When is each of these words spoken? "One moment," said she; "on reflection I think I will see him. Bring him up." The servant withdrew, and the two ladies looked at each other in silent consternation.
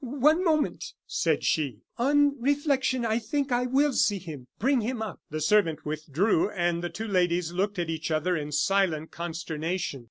"One 0.03 0.43
moment," 0.43 0.83
said 1.05 1.43
she; 1.43 1.81
"on 1.95 2.35
reflection 2.41 3.05
I 3.05 3.19
think 3.19 3.51
I 3.51 3.67
will 3.67 3.93
see 3.93 4.17
him. 4.17 4.47
Bring 4.57 4.81
him 4.81 4.99
up." 4.99 5.19
The 5.29 5.41
servant 5.41 5.85
withdrew, 5.85 6.49
and 6.49 6.83
the 6.83 6.89
two 6.89 7.07
ladies 7.07 7.51
looked 7.51 7.77
at 7.77 7.91
each 7.91 8.09
other 8.09 8.35
in 8.35 8.51
silent 8.51 9.11
consternation. 9.11 9.99